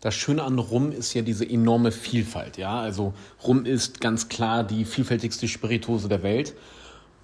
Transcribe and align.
Das 0.00 0.14
Schöne 0.14 0.42
an 0.44 0.58
Rum 0.58 0.92
ist 0.92 1.12
ja 1.12 1.20
diese 1.20 1.48
enorme 1.48 1.92
Vielfalt. 1.92 2.56
Ja? 2.56 2.80
Also 2.80 3.12
Rum 3.46 3.66
ist 3.66 4.00
ganz 4.00 4.28
klar 4.28 4.64
die 4.64 4.86
vielfältigste 4.86 5.46
Spirituose 5.46 6.08
der 6.08 6.22
Welt. 6.22 6.54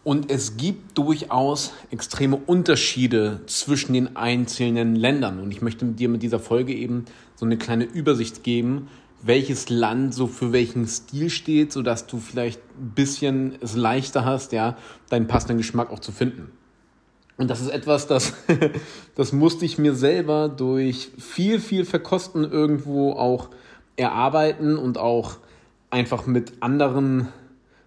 Und 0.05 0.31
es 0.31 0.57
gibt 0.57 0.97
durchaus 0.97 1.73
extreme 1.91 2.37
Unterschiede 2.37 3.41
zwischen 3.47 3.95
den 3.95 4.17
einzelnen 4.17 4.95
Ländern. 4.95 5.41
Und 5.41 5.51
ich 5.51 5.63
möchte 5.63 5.87
dir 5.87 6.09
mit 6.09 6.23
dieser 6.23 6.39
Folge 6.39 6.75
eben 6.75 7.07
so 7.35 7.47
eine 7.47 7.57
kleine 7.57 7.85
Übersicht 7.85 8.45
geben, 8.45 8.89
welches 9.23 9.69
Land 9.71 10.15
so 10.15 10.27
für 10.27 10.53
welchen 10.53 10.87
Stil 10.87 11.31
steht, 11.31 11.73
sodass 11.73 12.07
du 12.07 12.19
vielleicht 12.19 12.61
ein 12.79 12.91
bisschen 12.95 13.57
es 13.61 13.75
leichter 13.75 14.25
hast, 14.25 14.53
ja, 14.53 14.77
deinen 15.09 15.27
passenden 15.27 15.57
Geschmack 15.57 15.91
auch 15.91 15.99
zu 15.99 16.13
finden. 16.13 16.53
Und 17.37 17.51
das 17.51 17.61
ist 17.61 17.69
etwas, 17.69 18.07
das, 18.07 18.35
das 19.15 19.33
musste 19.33 19.65
ich 19.65 19.79
mir 19.79 19.95
selber 19.95 20.49
durch 20.49 21.11
viel, 21.19 21.61
viel 21.61 21.85
Verkosten 21.85 22.45
irgendwo 22.45 23.13
auch 23.13 23.51
erarbeiten 23.97 24.77
und 24.79 24.99
auch 24.99 25.37
einfach 25.91 26.27
mit 26.27 26.55
anderen, 26.61 27.29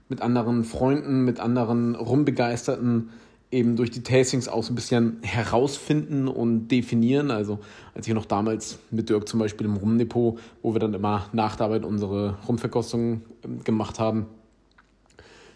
mit 0.08 0.22
anderen 0.22 0.64
Freunden, 0.64 1.26
mit 1.26 1.40
anderen 1.40 1.96
Rumbegeisterten 1.96 3.10
eben 3.52 3.76
durch 3.76 3.90
die 3.90 4.04
Tastings 4.04 4.48
auch 4.48 4.64
so 4.64 4.72
ein 4.72 4.76
bisschen 4.76 5.18
herausfinden 5.24 6.28
und 6.28 6.68
definieren. 6.68 7.32
Also 7.32 7.60
als 7.96 8.08
ich 8.08 8.14
noch 8.14 8.26
damals 8.26 8.78
mit 8.92 9.10
Dirk 9.10 9.28
zum 9.28 9.40
Beispiel 9.40 9.66
im 9.66 9.76
Rumdepot, 9.76 10.40
wo 10.62 10.74
wir 10.74 10.80
dann 10.80 10.94
immer 10.94 11.26
nach 11.34 11.56
der 11.56 11.66
Arbeit 11.66 11.86
unsere 11.86 12.38
Rumverkostungen 12.48 13.24
ähm, 13.44 13.64
gemacht 13.64 14.00
haben, 14.00 14.28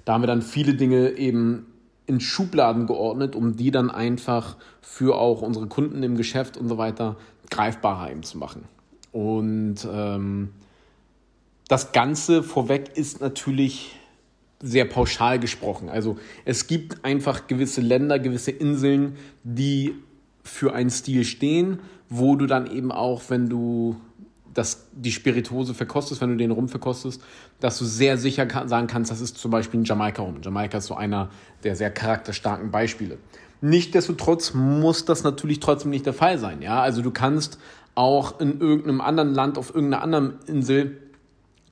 da 0.05 0.13
haben 0.13 0.23
wir 0.23 0.27
dann 0.27 0.41
viele 0.41 0.73
Dinge 0.73 1.11
eben 1.11 1.67
in 2.05 2.19
Schubladen 2.19 2.85
geordnet, 2.85 3.35
um 3.35 3.55
die 3.55 3.71
dann 3.71 3.89
einfach 3.89 4.57
für 4.81 5.17
auch 5.17 5.41
unsere 5.41 5.67
Kunden 5.67 6.03
im 6.03 6.17
Geschäft 6.17 6.57
und 6.57 6.67
so 6.67 6.77
weiter 6.77 7.15
greifbarer 7.49 8.11
eben 8.11 8.23
zu 8.23 8.37
machen. 8.37 8.65
Und 9.11 9.87
ähm, 9.89 10.49
das 11.67 11.91
Ganze 11.91 12.43
vorweg 12.43 12.91
ist 12.95 13.21
natürlich 13.21 13.95
sehr 14.61 14.85
pauschal 14.85 15.39
gesprochen. 15.39 15.89
Also 15.89 16.17
es 16.45 16.67
gibt 16.67 17.03
einfach 17.05 17.47
gewisse 17.47 17.81
Länder, 17.81 18.17
gewisse 18.17 18.51
Inseln, 18.51 19.17
die 19.43 19.95
für 20.43 20.73
einen 20.73 20.89
Stil 20.89 21.23
stehen, 21.25 21.79
wo 22.09 22.35
du 22.35 22.47
dann 22.47 22.67
eben 22.67 22.91
auch, 22.91 23.23
wenn 23.29 23.49
du 23.49 23.97
dass 24.53 24.87
die 24.93 25.11
Spirituose 25.11 25.73
verkostest, 25.73 26.21
wenn 26.21 26.29
du 26.29 26.37
den 26.37 26.51
Rum 26.51 26.69
verkostest, 26.69 27.21
dass 27.59 27.77
du 27.79 27.85
sehr 27.85 28.17
sicher 28.17 28.47
sagen 28.67 28.87
kannst, 28.87 29.11
das 29.11 29.21
ist 29.21 29.37
zum 29.37 29.51
Beispiel 29.51 29.81
ein 29.81 29.85
Jamaika-Rum. 29.85 30.41
Jamaika 30.41 30.77
ist 30.77 30.87
so 30.87 30.95
einer 30.95 31.29
der 31.63 31.75
sehr 31.75 31.91
charakterstarken 31.91 32.71
Beispiele. 32.71 33.17
Nichtsdestotrotz 33.61 34.53
muss 34.53 35.05
das 35.05 35.23
natürlich 35.23 35.59
trotzdem 35.59 35.91
nicht 35.91 36.05
der 36.05 36.13
Fall 36.13 36.37
sein. 36.37 36.61
Ja? 36.61 36.81
Also 36.81 37.01
du 37.01 37.11
kannst 37.11 37.57
auch 37.95 38.39
in 38.39 38.59
irgendeinem 38.59 39.01
anderen 39.01 39.33
Land, 39.33 39.57
auf 39.57 39.73
irgendeiner 39.73 40.03
anderen 40.03 40.39
Insel 40.47 40.97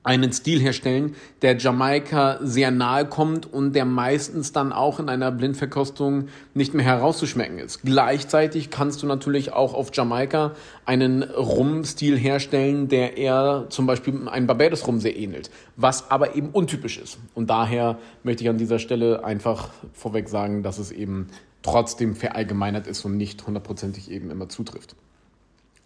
einen 0.04 0.32
Stil 0.32 0.60
herstellen, 0.60 1.14
der 1.42 1.56
Jamaika 1.56 2.38
sehr 2.42 2.72
nahe 2.72 3.06
kommt 3.06 3.50
und 3.50 3.72
der 3.74 3.84
meistens 3.84 4.52
dann 4.52 4.72
auch 4.72 4.98
in 4.98 5.08
einer 5.08 5.30
Blindverkostung 5.30 6.28
nicht 6.54 6.74
mehr 6.74 6.84
herauszuschmecken 6.84 7.58
ist. 7.58 7.82
Gleichzeitig 7.82 8.70
kannst 8.70 9.02
du 9.02 9.06
natürlich 9.06 9.52
auch 9.52 9.74
auf 9.74 9.90
Jamaika 9.92 10.52
einen 10.86 11.22
Rum-Stil 11.22 12.18
herstellen, 12.18 12.88
der 12.88 13.16
eher 13.16 13.66
zum 13.68 13.86
Beispiel 13.86 14.28
einem 14.28 14.48
Barbados-Rum 14.48 14.98
sehr 14.98 15.16
ähnelt, 15.16 15.50
was 15.76 16.10
aber 16.10 16.34
eben 16.34 16.48
untypisch 16.50 16.98
ist. 16.98 17.18
Und 17.34 17.48
daher 17.48 17.98
möchte 18.24 18.42
ich 18.42 18.50
an 18.50 18.58
dieser 18.58 18.80
Stelle 18.80 19.24
einfach 19.24 19.68
vorweg 19.92 20.28
sagen, 20.28 20.64
dass 20.64 20.78
es 20.78 20.90
eben 20.90 21.28
trotzdem 21.62 22.16
verallgemeinert 22.16 22.88
ist 22.88 23.04
und 23.04 23.16
nicht 23.16 23.46
hundertprozentig 23.46 24.10
eben 24.10 24.32
immer 24.32 24.48
zutrifft. 24.48 24.96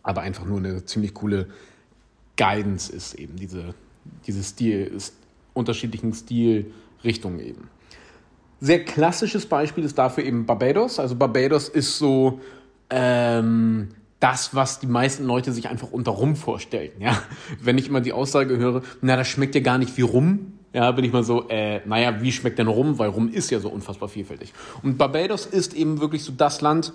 Aber 0.02 0.22
einfach 0.22 0.46
nur 0.46 0.58
eine 0.58 0.86
ziemlich 0.86 1.12
coole 1.12 1.48
Guidance 2.38 2.90
ist 2.90 3.14
eben 3.14 3.36
diese 3.36 3.74
diese 4.26 4.42
Stil, 4.42 4.96
unterschiedlichen 5.54 6.12
Stilrichtungen 6.12 7.40
eben. 7.40 7.68
Sehr 8.60 8.84
klassisches 8.84 9.46
Beispiel 9.46 9.84
ist 9.84 9.98
dafür 9.98 10.24
eben 10.24 10.46
Barbados. 10.46 10.98
Also 10.98 11.14
Barbados 11.14 11.68
ist 11.68 11.98
so 11.98 12.40
ähm, 12.90 13.88
das, 14.18 14.54
was 14.54 14.80
die 14.80 14.86
meisten 14.86 15.24
Leute 15.24 15.52
sich 15.52 15.68
einfach 15.68 15.90
unter 15.90 16.12
Rum 16.12 16.36
vorstellen. 16.36 16.92
Ja? 16.98 17.22
Wenn 17.62 17.78
ich 17.78 17.88
immer 17.88 18.00
die 18.00 18.12
Aussage 18.12 18.56
höre, 18.56 18.82
na, 19.02 19.16
das 19.16 19.28
schmeckt 19.28 19.54
ja 19.54 19.60
gar 19.60 19.78
nicht 19.78 19.96
wie 19.96 20.02
Rum, 20.02 20.52
ja, 20.72 20.90
bin 20.92 21.04
ich 21.04 21.12
mal 21.12 21.24
so, 21.24 21.48
äh, 21.48 21.80
naja, 21.86 22.20
wie 22.20 22.32
schmeckt 22.32 22.58
denn 22.58 22.66
Rum? 22.66 22.98
Weil 22.98 23.08
Rum 23.08 23.30
ist 23.30 23.50
ja 23.50 23.60
so 23.60 23.70
unfassbar 23.70 24.10
vielfältig. 24.10 24.52
Und 24.82 24.98
Barbados 24.98 25.46
ist 25.46 25.72
eben 25.72 26.00
wirklich 26.00 26.22
so 26.22 26.32
das 26.32 26.60
Land, 26.60 26.92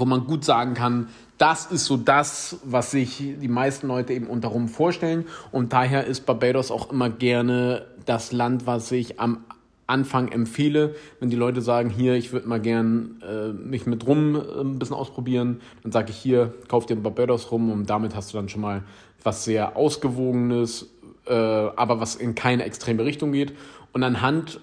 wo 0.00 0.04
man 0.04 0.26
gut 0.26 0.44
sagen 0.44 0.74
kann, 0.74 1.08
das 1.38 1.66
ist 1.66 1.86
so 1.86 1.96
das, 1.96 2.58
was 2.64 2.90
sich 2.90 3.16
die 3.18 3.48
meisten 3.48 3.88
Leute 3.88 4.12
eben 4.12 4.26
unter 4.26 4.48
Rum 4.48 4.68
vorstellen. 4.68 5.26
Und 5.50 5.72
daher 5.72 6.06
ist 6.06 6.26
Barbados 6.26 6.70
auch 6.70 6.90
immer 6.90 7.10
gerne 7.10 7.86
das 8.06 8.32
Land, 8.32 8.66
was 8.66 8.90
ich 8.92 9.20
am 9.20 9.44
Anfang 9.86 10.28
empfehle. 10.28 10.94
Wenn 11.20 11.30
die 11.30 11.36
Leute 11.36 11.60
sagen, 11.60 11.90
hier, 11.90 12.14
ich 12.14 12.32
würde 12.32 12.48
mal 12.48 12.60
gern 12.60 13.22
äh, 13.22 13.52
mich 13.52 13.86
mit 13.86 14.06
Rum 14.06 14.36
äh, 14.36 14.60
ein 14.60 14.78
bisschen 14.78 14.96
ausprobieren, 14.96 15.60
dann 15.82 15.92
sage 15.92 16.10
ich 16.10 16.16
hier, 16.16 16.54
kauf 16.68 16.86
dir 16.86 16.96
ein 16.96 17.02
Barbados 17.02 17.50
Rum 17.50 17.70
und 17.70 17.90
damit 17.90 18.14
hast 18.14 18.32
du 18.32 18.38
dann 18.38 18.48
schon 18.48 18.62
mal 18.62 18.82
was 19.22 19.44
sehr 19.44 19.76
Ausgewogenes, 19.76 20.90
äh, 21.26 21.34
aber 21.34 22.00
was 22.00 22.16
in 22.16 22.34
keine 22.34 22.64
extreme 22.64 23.04
Richtung 23.04 23.32
geht. 23.32 23.52
Und 23.92 24.02
anhand 24.02 24.60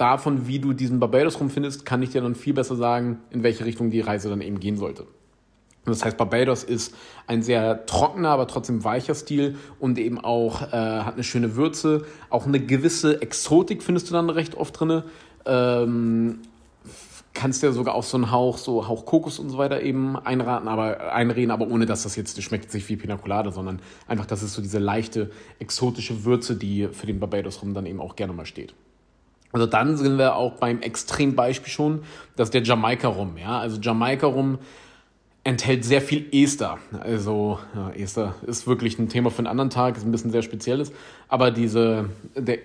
davon, 0.00 0.46
wie 0.46 0.58
du 0.58 0.72
diesen 0.72 1.00
Barbados 1.00 1.38
Rum 1.40 1.50
findest, 1.50 1.84
kann 1.84 2.02
ich 2.02 2.10
dir 2.10 2.22
dann 2.22 2.34
viel 2.34 2.54
besser 2.54 2.76
sagen, 2.76 3.18
in 3.30 3.42
welche 3.42 3.64
Richtung 3.64 3.90
die 3.90 4.00
Reise 4.00 4.28
dann 4.28 4.40
eben 4.40 4.60
gehen 4.60 4.76
sollte. 4.76 5.06
Das 5.86 6.04
heißt, 6.04 6.16
Barbados 6.16 6.62
ist 6.62 6.94
ein 7.26 7.42
sehr 7.42 7.86
trockener, 7.86 8.28
aber 8.28 8.46
trotzdem 8.46 8.84
weicher 8.84 9.14
Stil 9.14 9.56
und 9.78 9.98
eben 9.98 10.18
auch 10.18 10.62
äh, 10.62 10.66
hat 10.70 11.14
eine 11.14 11.24
schöne 11.24 11.56
Würze. 11.56 12.04
Auch 12.28 12.46
eine 12.46 12.60
gewisse 12.60 13.22
Exotik 13.22 13.82
findest 13.82 14.10
du 14.10 14.12
dann 14.12 14.30
recht 14.30 14.56
oft 14.56 14.78
drin. 14.78 15.02
Ähm, 15.46 16.40
kannst 17.32 17.62
dir 17.62 17.72
sogar 17.72 17.94
auch 17.94 18.02
so 18.02 18.16
einen 18.16 18.30
Hauch, 18.30 18.58
so 18.58 18.88
Hauch 18.88 19.06
Kokos 19.06 19.38
und 19.38 19.48
so 19.48 19.56
weiter 19.56 19.82
eben 19.82 20.16
einraten, 20.16 20.68
aber 20.68 21.12
einreden, 21.14 21.50
aber 21.50 21.68
ohne 21.68 21.86
dass 21.86 22.02
das 22.02 22.16
jetzt 22.16 22.40
schmeckt 22.42 22.70
sich 22.70 22.88
wie 22.88 22.96
Pina 22.96 23.18
sondern 23.50 23.80
einfach, 24.06 24.26
das 24.26 24.42
ist 24.42 24.52
so 24.52 24.60
diese 24.60 24.78
leichte 24.78 25.30
exotische 25.58 26.24
Würze, 26.24 26.56
die 26.56 26.88
für 26.92 27.06
den 27.06 27.20
Barbados 27.20 27.62
rum 27.62 27.72
dann 27.72 27.86
eben 27.86 28.00
auch 28.00 28.16
gerne 28.16 28.32
mal 28.32 28.46
steht. 28.46 28.74
Also 29.52 29.66
dann 29.66 29.96
sind 29.96 30.18
wir 30.18 30.36
auch 30.36 30.54
beim 30.54 30.80
Extrembeispiel 30.80 31.72
schon, 31.72 32.02
das 32.36 32.48
ist 32.48 32.54
der 32.54 32.62
Jamaika 32.62 33.08
rum, 33.08 33.36
ja. 33.36 33.58
Also 33.58 33.80
Jamaika 33.80 34.26
rum 34.26 34.58
enthält 35.42 35.84
sehr 35.84 36.02
viel 36.02 36.26
Ester. 36.32 36.78
Also 37.00 37.58
ja, 37.74 37.90
Ester 37.90 38.34
ist 38.46 38.66
wirklich 38.66 38.98
ein 38.98 39.08
Thema 39.08 39.30
für 39.30 39.38
einen 39.38 39.46
anderen 39.46 39.70
Tag, 39.70 39.96
ist 39.96 40.04
ein 40.04 40.12
bisschen 40.12 40.30
sehr 40.30 40.42
spezielles. 40.42 40.92
Aber 41.28 41.50
diese, 41.50 42.10
der, 42.36 42.58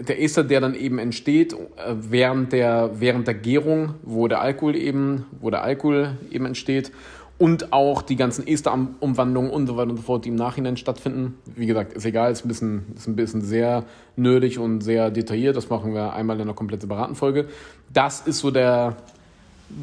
der 0.00 0.22
Ester, 0.22 0.44
der 0.44 0.60
dann 0.60 0.74
eben 0.74 0.98
entsteht 0.98 1.52
äh, 1.52 1.56
während 1.98 2.52
der, 2.52 2.90
während 2.94 3.26
der 3.26 3.34
Gärung, 3.34 3.94
wo 4.02 4.28
der 4.28 4.40
Alkohol 4.40 4.76
eben, 4.76 5.26
wo 5.40 5.50
der 5.50 5.62
Alkohol 5.62 6.16
eben 6.30 6.46
entsteht 6.46 6.92
und 7.38 7.72
auch 7.72 8.02
die 8.02 8.16
ganzen 8.16 8.46
Esterumwandlungen 8.46 9.50
und 9.50 9.66
so 9.66 9.76
weiter 9.76 9.90
und 9.90 9.96
so 9.96 10.02
fort, 10.02 10.24
die 10.24 10.28
im 10.28 10.36
Nachhinein 10.36 10.76
stattfinden. 10.76 11.38
Wie 11.56 11.66
gesagt, 11.66 11.92
ist 11.92 12.04
egal, 12.04 12.30
ist 12.30 12.44
ein 12.44 12.48
bisschen, 12.48 12.86
ist 12.96 13.08
ein 13.08 13.16
bisschen 13.16 13.42
sehr 13.42 13.84
nerdig 14.16 14.58
und 14.58 14.82
sehr 14.82 15.10
detailliert. 15.10 15.56
Das 15.56 15.68
machen 15.68 15.94
wir 15.94 16.12
einmal 16.12 16.36
in 16.36 16.42
einer 16.42 16.54
komplett 16.54 16.82
separaten 16.82 17.16
Folge. 17.16 17.48
Das 17.92 18.20
ist 18.20 18.38
so 18.38 18.50
der, 18.50 18.96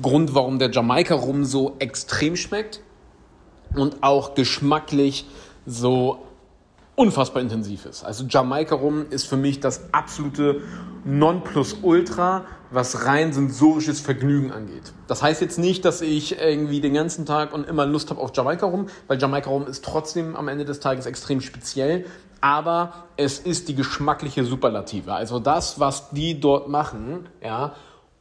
Grund, 0.01 0.34
warum 0.35 0.59
der 0.59 0.72
Jamaika-Rum 0.72 1.44
so 1.44 1.75
extrem 1.79 2.35
schmeckt 2.35 2.81
und 3.75 4.03
auch 4.03 4.35
geschmacklich 4.35 5.25
so 5.66 6.19
unfassbar 7.01 7.41
intensiv 7.41 7.88
ist. 7.88 8.03
Also 8.03 8.25
Jamaika-Rum 8.29 9.07
ist 9.09 9.25
für 9.25 9.35
mich 9.35 9.59
das 9.59 9.91
absolute 9.91 10.62
Nonplusultra, 11.03 12.45
was 12.69 13.07
rein 13.07 13.34
sensorisches 13.34 14.00
Vergnügen 14.00 14.51
angeht. 14.51 14.94
Das 15.07 15.23
heißt 15.23 15.41
jetzt 15.41 15.57
nicht, 15.57 15.84
dass 15.84 16.01
ich 16.01 16.40
irgendwie 16.40 16.79
den 16.79 16.94
ganzen 16.94 17.25
Tag 17.25 17.53
und 17.53 17.67
immer 17.67 17.88
Lust 17.88 18.11
habe 18.11 18.22
auf 18.22 18.29
Jamaika-Rum, 18.35 18.85
weil 19.07 19.19
Jamaika-Rum 19.19 19.66
ist 19.66 19.84
trotzdem 19.84 20.35
am 20.35 20.47
Ende 20.47 20.63
des 20.63 20.79
Tages 20.79 21.07
extrem 21.07 21.41
speziell, 21.41 22.05
aber 22.40 22.93
es 23.17 23.40
ist 23.40 23.67
die 23.67 23.73
geschmackliche 23.75 24.46
Superlative. 24.46 25.14
Also 25.14 25.40
das, 25.40 25.79
was 25.79 26.11
die 26.11 26.40
dort 26.40 26.70
machen, 26.70 27.29
ja, 27.43 27.73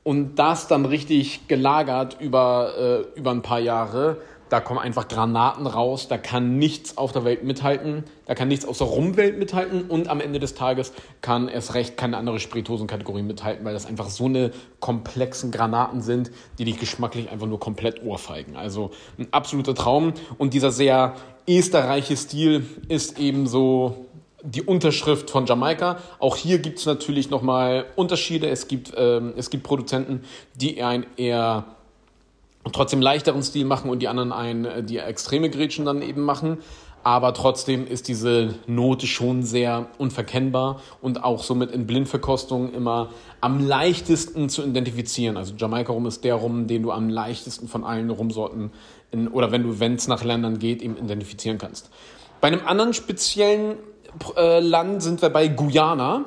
und 0.03 0.37
das 0.37 0.69
dann 0.69 0.87
richtig 0.87 1.49
gelagert 1.49 2.17
über, 2.19 2.73
äh, 3.15 3.19
über 3.19 3.33
ein 3.33 3.43
paar 3.43 3.61
Jahre. 3.61 4.17
Da 4.51 4.61
kommen 4.61 4.81
einfach 4.81 5.07
Granaten 5.07 5.67
raus, 5.67 6.09
da 6.09 6.19
kann 6.19 6.59
nichts 6.59 6.99
auf 6.99 7.13
der 7.13 7.25
Welt 7.25 7.45
mithalten, 7.45 8.03
da 8.27 8.35
kann 8.35 8.49
nichts 8.49 8.67
aus 8.67 8.79
der 8.79 8.89
Rumwelt 8.89 9.39
mithalten 9.39 9.85
und 9.85 10.09
am 10.09 10.21
Ende 10.21 10.41
des 10.41 10.55
Tages 10.55 10.93
kann 11.23 11.47
erst 11.49 11.75
recht 11.75 11.97
keine 11.97 12.17
andere 12.17 12.41
Spirituosenkategorie 12.41 13.23
mithalten, 13.23 13.65
weil 13.65 13.75
das 13.75 13.87
einfach 13.87 14.11
so 14.11 14.25
eine 14.25 14.51
komplexen 14.81 15.53
Granaten 15.53 16.03
sind, 16.03 16.33
die 16.59 16.65
dich 16.65 16.81
geschmacklich 16.81 17.31
einfach 17.31 17.47
nur 17.47 17.61
komplett 17.61 18.03
ohrfeigen. 18.03 18.57
Also 18.57 18.91
ein 19.19 19.29
absoluter 19.31 19.77
Traum 19.77 20.15
und 20.37 20.53
dieser 20.53 20.73
sehr 20.73 21.15
esterreiche 21.47 22.17
Stil 22.17 22.67
ist 22.89 23.21
eben 23.21 23.47
so 23.47 24.07
die 24.43 24.63
Unterschrift 24.63 25.31
von 25.31 25.47
Jamaika. 25.47 25.99
Auch 26.19 26.37
hier 26.37 26.59
gibt 26.59 26.79
es 26.79 26.87
natürlich 26.87 27.31
nochmal 27.31 27.87
Unterschiede. 27.95 28.49
Es 28.49 28.69
gibt, 28.69 28.93
ähm, 28.97 29.33
es 29.37 29.51
gibt 29.51 29.63
Produzenten, 29.63 30.23
die 30.55 30.83
einen 30.83 31.07
eher 31.17 31.77
trotzdem 32.73 33.01
leichteren 33.01 33.43
Stil 33.43 33.65
machen 33.65 33.91
und 33.91 34.01
die 34.01 34.09
anderen 34.09 34.33
einen, 34.33 34.87
die 34.87 34.99
extreme 34.99 35.51
Gretchen 35.51 35.85
dann 35.85 36.03
eben 36.03 36.23
machen. 36.23 36.59
aber 37.03 37.33
trotzdem 37.33 37.87
ist 37.87 38.09
diese 38.09 38.55
Note 38.67 39.07
schon 39.07 39.43
sehr 39.43 39.87
unverkennbar 39.99 40.81
und 41.01 41.25
auch 41.25 41.43
somit 41.43 41.71
in 41.71 41.87
Blindverkostung 41.87 42.73
immer 42.73 43.09
am 43.41 43.67
leichtesten 43.67 44.49
zu 44.51 44.63
identifizieren. 44.63 45.37
Also 45.37 45.55
Jamaika 45.57 45.93
Rum 45.93 46.07
ist 46.07 46.25
der 46.25 46.35
Rum, 46.35 46.67
den 46.67 46.83
du 46.83 46.93
am 46.93 47.09
leichtesten 47.09 47.69
von 47.69 47.85
allen 47.85 48.11
Rumsorten 48.11 48.71
in, 49.11 49.29
oder 49.29 49.51
wenn 49.51 49.63
du, 49.63 49.81
wenn 49.81 49.95
es 49.95 50.09
nach 50.09 50.25
Ländern 50.25 50.59
geht, 50.59 50.83
eben 50.83 50.97
identifizieren 50.97 51.57
kannst. 51.57 51.91
Bei 52.41 52.49
einem 52.49 52.67
anderen 52.67 52.93
speziellen 52.93 53.77
äh, 54.37 54.61
Land 54.61 55.03
sind 55.03 55.23
wir 55.23 55.31
bei 55.31 55.49
Guyana. 55.49 56.27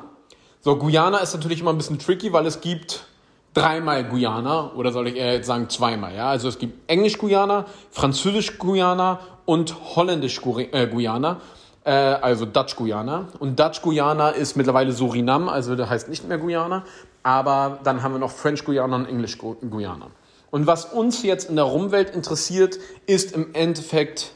So, 0.61 0.75
Guyana 0.77 1.19
ist 1.19 1.33
natürlich 1.33 1.59
immer 1.59 1.71
ein 1.71 1.77
bisschen 1.77 1.99
tricky, 1.99 2.33
weil 2.33 2.45
es 2.47 2.61
gibt 2.61 3.05
dreimal 3.53 4.03
Guyana 4.03 4.71
oder 4.75 4.91
soll 4.91 5.07
ich 5.07 5.15
eher 5.15 5.33
jetzt 5.33 5.47
sagen 5.47 5.69
zweimal. 5.69 6.15
Ja? 6.15 6.29
Also 6.29 6.47
es 6.47 6.57
gibt 6.57 6.89
Englisch-Guyana, 6.89 7.65
Französisch-Guyana 7.91 9.19
und 9.45 9.95
Holländisch-Guyana. 9.95 11.41
Äh, 11.83 11.91
also 11.91 12.45
Dutch-Guyana. 12.45 13.27
Und 13.39 13.59
Dutch-Guyana 13.59 14.29
ist 14.29 14.55
mittlerweile 14.55 14.91
Surinam, 14.91 15.49
also 15.49 15.75
das 15.75 15.89
heißt 15.89 16.09
nicht 16.09 16.27
mehr 16.27 16.37
Guyana. 16.37 16.83
Aber 17.21 17.79
dann 17.83 18.03
haben 18.03 18.13
wir 18.13 18.19
noch 18.19 18.31
French-Guyana 18.31 18.95
und 18.95 19.05
Englisch-Guyana. 19.05 20.07
Und 20.51 20.67
was 20.67 20.85
uns 20.85 21.23
jetzt 21.23 21.49
in 21.49 21.55
der 21.55 21.65
Rumwelt 21.65 22.11
interessiert, 22.11 22.77
ist 23.05 23.31
im 23.31 23.53
Endeffekt 23.53 24.33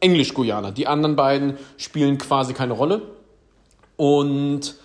Englisch-Guyana. 0.00 0.70
Die 0.70 0.86
anderen 0.86 1.16
beiden 1.16 1.58
spielen 1.76 2.18
quasi 2.18 2.54
keine 2.54 2.72
Rolle. 2.72 3.02
Und 3.96 4.76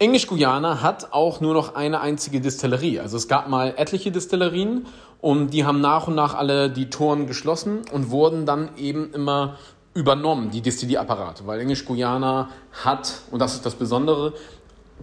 Englisch-Guyana 0.00 0.80
hat 0.80 1.12
auch 1.12 1.42
nur 1.42 1.52
noch 1.52 1.74
eine 1.74 2.00
einzige 2.00 2.40
Distillerie. 2.40 3.00
Also 3.00 3.18
es 3.18 3.28
gab 3.28 3.50
mal 3.50 3.74
etliche 3.76 4.10
Distillerien 4.10 4.86
und 5.20 5.50
die 5.50 5.66
haben 5.66 5.82
nach 5.82 6.08
und 6.08 6.14
nach 6.14 6.34
alle 6.34 6.70
die 6.70 6.88
Toren 6.88 7.26
geschlossen 7.26 7.82
und 7.92 8.10
wurden 8.10 8.46
dann 8.46 8.70
eben 8.78 9.12
immer 9.12 9.58
übernommen, 9.92 10.50
die 10.50 10.62
Distillierapparate. 10.62 11.46
Weil 11.46 11.60
Englisch-Guyana 11.60 12.48
hat, 12.82 13.20
und 13.30 13.40
das 13.40 13.52
ist 13.52 13.66
das 13.66 13.74
Besondere, 13.74 14.32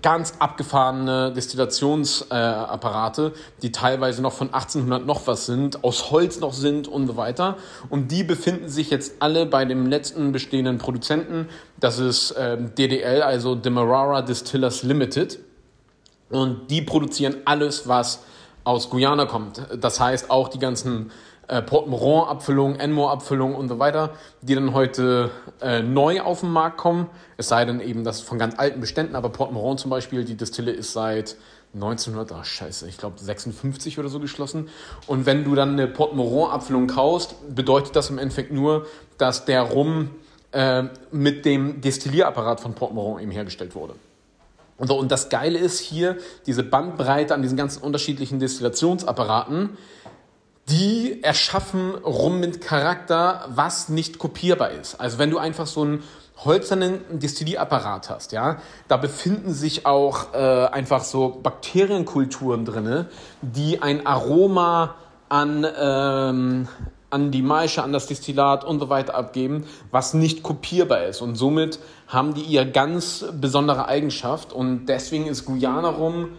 ganz 0.02 0.34
abgefahrene 0.40 1.32
Destillationsapparate, 1.34 3.34
äh, 3.36 3.62
die 3.62 3.72
teilweise 3.72 4.22
noch 4.22 4.34
von 4.34 4.54
1800 4.54 5.06
noch 5.06 5.28
was 5.28 5.46
sind, 5.46 5.84
aus 5.84 6.12
Holz 6.12 6.40
noch 6.40 6.54
sind 6.54 6.88
und 6.88 7.08
so 7.08 7.18
weiter. 7.18 7.58
Und 7.90 8.12
die 8.12 8.24
befinden 8.24 8.70
sich 8.70 8.90
jetzt 8.90 9.16
alle 9.20 9.46
bei 9.46 9.66
dem 9.66 9.88
letzten 9.88 10.32
bestehenden 10.32 10.78
Produzenten. 10.78 11.48
Das 11.80 12.00
ist 12.00 12.32
äh, 12.32 12.58
DDL, 12.58 13.22
also 13.22 13.56
Demerara 13.56 14.22
Distillers 14.22 14.84
Limited. 14.84 15.40
Und 16.30 16.70
die 16.70 16.82
produzieren 16.82 17.38
alles, 17.46 17.88
was 17.88 18.24
aus 18.64 18.90
Guyana 18.90 19.26
kommt. 19.26 19.62
Das 19.80 20.00
heißt 20.00 20.30
auch 20.30 20.50
die 20.50 20.60
ganzen 20.60 21.12
äh, 21.48 21.62
Port-Moron-Abfüllung, 21.62 22.76
Enmore-Abfüllung 22.76 23.56
und 23.56 23.70
so 23.70 23.80
weiter, 23.80 24.12
die 24.42 24.56
dann 24.56 24.74
heute 24.74 25.32
äh, 25.62 25.82
neu 25.82 26.22
auf 26.22 26.42
den 26.42 26.52
Markt 26.52 26.78
kommen. 26.78 27.10
Es 27.38 27.48
sei 27.48 27.66
denn 27.66 27.80
eben, 27.80 28.04
das 28.04 28.22
von 28.22 28.38
ganz 28.38 28.58
alten 28.58 28.82
Beständen, 28.82 29.16
aber 29.16 29.30
Port-Moron 29.30 29.78
zum 29.78 29.90
Beispiel, 29.90 30.26
die 30.26 30.36
Distille 30.36 30.72
ist 30.72 30.94
seit 30.94 31.38
1900, 31.74 32.32
ach 32.34 32.46
scheiße, 32.46 32.88
ich 32.88 32.98
glaube 32.98 33.20
56 33.20 34.00
oder 34.00 34.10
so 34.10 34.20
geschlossen. 34.20 34.70
Und 35.06 35.26
wenn 35.26 35.44
du 35.44 35.56
dann 35.56 35.74
eine 35.74 35.88
Port-Moron-Abfüllung 35.88 36.88
kaufst, 36.88 37.36
bedeutet 37.56 37.96
das 37.96 38.10
im 38.10 38.18
Endeffekt 38.18 38.52
nur, 38.52 38.86
dass 39.18 39.46
der 39.46 39.62
Rum 39.62 40.10
äh, 40.52 40.84
mit 41.12 41.46
dem 41.46 41.82
Destillierapparat 41.82 42.60
von 42.60 42.74
Port-Moron 42.74 43.22
eben 43.22 43.32
hergestellt 43.32 43.76
wurde. 43.76 43.94
Und, 44.78 44.88
so, 44.88 44.98
und 44.98 45.12
das 45.12 45.30
Geile 45.30 45.58
ist 45.58 45.80
hier, 45.80 46.18
diese 46.46 46.64
Bandbreite 46.64 47.34
an 47.34 47.42
diesen 47.42 47.58
ganzen 47.58 47.82
unterschiedlichen 47.82 48.40
Destillationsapparaten, 48.40 49.78
die 50.70 51.24
erschaffen 51.24 51.96
rum 51.96 52.40
mit 52.40 52.62
Charakter, 52.62 53.46
was 53.50 53.90
nicht 53.90 54.20
kopierbar 54.20 54.72
ist. 54.72 54.96
Also 54.96 55.18
wenn 55.18 55.30
du 55.30 55.38
einfach 55.38 55.66
so 55.66 55.82
einen 55.82 56.04
holzernen 56.44 57.00
Destillierapparat 57.20 58.10
hast, 58.10 58.32
ja, 58.32 58.58
da 58.88 58.98
befinden 58.98 59.54
sich 59.54 59.86
auch 59.86 60.34
äh, 60.34 60.38
einfach 60.38 61.04
so 61.04 61.40
Bakterienkulturen 61.42 62.66
drinne, 62.66 63.08
die 63.42 63.82
ein 63.82 64.06
Aroma 64.06 64.96
an 65.30 65.66
ähm, 65.78 66.68
an 67.10 67.32
die 67.32 67.42
Maische, 67.42 67.84
an 67.84 67.94
das 67.94 68.08
Destillat 68.08 68.64
und 68.66 68.80
so 68.80 68.90
weiter 68.90 69.16
abgeben, 69.16 69.66
was 69.92 70.14
nicht 70.14 70.44
kopierbar 70.44 71.06
ist. 71.06 71.22
Und 71.22 71.36
somit 71.36 71.80
haben 72.08 72.34
die 72.34 72.42
ihr 72.42 72.66
ganz 72.66 73.26
besondere 73.40 73.88
Eigenschaft. 73.88 74.52
Und 74.52 74.88
deswegen 74.88 75.26
ist 75.26 75.46
Guyana 75.46 75.90
rum 75.90 76.32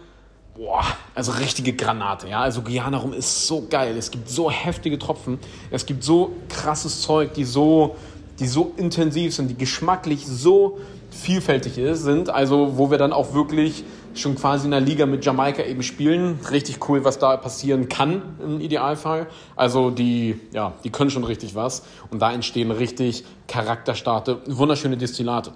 boah, 0.59 0.83
also 1.15 1.31
richtige 1.31 1.73
Granate, 1.73 2.27
ja. 2.27 2.41
Also 2.41 2.61
Guyana 2.61 2.97
rum 2.97 3.13
ist 3.13 3.47
so 3.47 3.65
geil. 3.69 3.95
Es 3.97 4.11
gibt 4.11 4.29
so 4.29 4.51
heftige 4.51 4.99
Tropfen. 4.99 5.39
Es 5.71 5.85
gibt 5.85 6.03
so 6.03 6.33
krasses 6.49 7.01
Zeug, 7.01 7.33
die 7.33 7.45
so, 7.45 7.95
die 8.39 8.47
so 8.47 8.73
intensiv 8.75 9.33
sind, 9.33 9.49
die 9.49 9.57
geschmacklich 9.57 10.27
so 10.27 10.79
vielfältig 11.11 11.73
sind. 11.97 12.29
Also, 12.29 12.77
wo 12.77 12.91
wir 12.91 12.97
dann 12.97 13.13
auch 13.13 13.33
wirklich 13.33 13.85
schon 14.13 14.35
quasi 14.35 14.65
in 14.65 14.71
der 14.71 14.81
Liga 14.81 15.05
mit 15.05 15.23
Jamaika 15.23 15.63
eben 15.63 15.81
spielen. 15.81 16.39
Richtig 16.51 16.89
cool, 16.89 17.05
was 17.05 17.19
da 17.19 17.37
passieren 17.37 17.87
kann 17.87 18.21
im 18.43 18.59
Idealfall. 18.59 19.27
Also, 19.55 19.91
die, 19.91 20.39
ja, 20.51 20.73
die 20.83 20.89
können 20.89 21.09
schon 21.09 21.23
richtig 21.23 21.55
was. 21.55 21.83
Und 22.11 22.21
da 22.21 22.33
entstehen 22.33 22.71
richtig 22.71 23.23
charakterstarke, 23.47 24.39
wunderschöne 24.45 24.97
Destillate. 24.97 25.51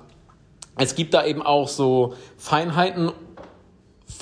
Es 0.78 0.96
gibt 0.96 1.14
da 1.14 1.24
eben 1.26 1.42
auch 1.42 1.68
so 1.68 2.16
Feinheiten 2.38 3.12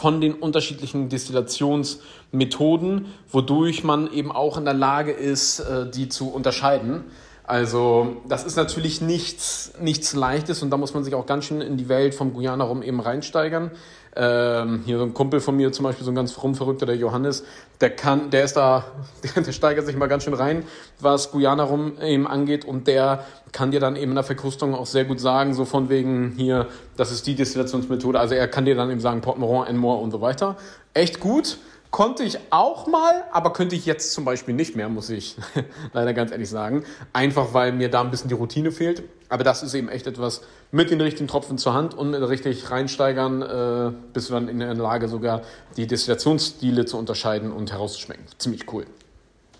von 0.02 0.20
den 0.20 0.34
unterschiedlichen 0.34 1.10
Destillationsmethoden, 1.10 3.06
wodurch 3.30 3.84
man 3.84 4.12
eben 4.12 4.32
auch 4.32 4.58
in 4.58 4.66
der 4.66 4.74
Lage 4.74 5.12
ist, 5.12 5.60
äh, 5.60 5.92
die 5.92 6.10
zu 6.10 6.34
unterscheiden. 6.34 7.04
Also 7.44 8.18
das 8.28 8.44
ist 8.44 8.56
natürlich 8.56 9.02
nichts, 9.02 9.74
nichts 9.80 10.16
Leichtes 10.16 10.64
und 10.64 10.72
da 10.72 10.78
muss 10.78 10.96
man 10.96 11.04
sich 11.04 11.14
auch 11.14 11.28
ganz 11.28 11.46
schön 11.46 11.62
in 11.62 11.78
die 11.78 11.88
Welt 11.88 12.16
vom 12.16 12.34
Guyana 12.34 12.64
rum 12.64 12.82
eben 12.82 13.00
reinsteigern. 13.00 13.70
Ähm, 14.16 14.82
hier 14.86 14.98
so 14.98 15.06
ein 15.06 15.14
Kumpel 15.14 15.40
von 15.40 15.56
mir 15.56 15.72
zum 15.72 15.84
Beispiel, 15.84 16.04
so 16.04 16.12
ein 16.12 16.16
ganz 16.16 16.38
rumverrückter, 16.42 16.86
der 16.86 16.98
Johannes, 16.98 17.46
der 17.80 17.92
kann, 17.92 18.30
der 18.30 18.44
ist 18.44 18.58
da, 18.58 18.84
der, 19.36 19.44
der 19.44 19.52
steigert 19.52 19.86
sich 19.86 19.96
mal 19.96 20.08
ganz 20.08 20.24
schön 20.24 20.34
rein, 20.34 20.64
was 21.00 21.32
Guyana 21.32 21.64
rum 21.64 21.94
eben 22.02 22.28
angeht 22.28 22.66
und 22.66 22.88
der 22.88 23.24
kann 23.52 23.72
dir 23.72 23.80
dann 23.80 23.96
eben 23.96 24.12
in 24.12 24.16
der 24.16 24.24
Verkrustung 24.24 24.76
auch 24.76 24.86
sehr 24.86 25.06
gut 25.06 25.20
sagen, 25.20 25.54
so 25.54 25.66
von 25.66 25.90
wegen 25.90 26.34
hier, 26.38 26.68
das 26.98 27.12
ist 27.12 27.26
die 27.28 27.36
Destillationsmethode. 27.36 28.20
Also 28.20 28.36
er 28.36 28.48
kann 28.48 28.66
dir 28.66 28.76
dann 28.76 28.90
eben 28.92 29.00
sagen, 29.00 29.22
Port-Moron, 29.22 29.68
Enmore 29.68 30.02
und 30.02 30.12
so 30.12 30.22
weiter. 30.22 30.58
Echt 30.94 31.20
gut. 31.20 31.58
Konnte 31.92 32.24
ich 32.24 32.40
auch 32.52 32.88
mal, 32.88 33.26
aber 33.34 33.52
könnte 33.52 33.76
ich 33.76 33.86
jetzt 33.86 34.14
zum 34.14 34.24
Beispiel 34.24 34.54
nicht 34.54 34.78
mehr, 34.78 34.88
muss 34.88 35.10
ich 35.10 35.36
leider 35.94 36.14
ganz 36.14 36.32
ehrlich 36.32 36.50
sagen. 36.50 36.86
Einfach 37.12 37.54
weil 37.54 37.74
mir 37.74 37.90
da 37.90 38.00
ein 38.00 38.10
bisschen 38.10 38.30
die 38.30 38.34
Routine 38.34 38.72
fehlt. 38.72 39.04
Aber 39.28 39.44
das 39.44 39.62
ist 39.62 39.74
eben 39.74 39.90
echt 39.90 40.08
etwas 40.08 40.42
mit 40.72 40.90
den 40.90 41.02
richtigen 41.02 41.28
Tropfen 41.28 41.58
zur 41.58 41.74
Hand 41.74 41.94
und 41.94 42.14
richtig 42.14 42.72
reinsteigern, 42.72 43.42
äh, 43.42 43.92
bist 44.14 44.30
du 44.30 44.34
dann 44.34 44.48
in 44.48 44.60
der 44.60 44.74
Lage 44.74 45.10
sogar 45.10 45.42
die 45.76 45.86
Destillationsstile 45.86 46.86
zu 46.86 46.98
unterscheiden 46.98 47.52
und 47.52 47.74
herauszuschmecken. 47.74 48.24
Ziemlich 48.38 48.72
cool. 48.72 48.86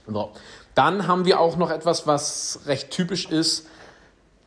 So. 0.08 0.32
Dann 0.74 1.08
haben 1.08 1.26
wir 1.26 1.42
auch 1.42 1.58
noch 1.58 1.70
etwas, 1.70 2.08
was 2.08 2.62
recht 2.66 2.92
typisch 2.92 3.30
ist 3.30 3.68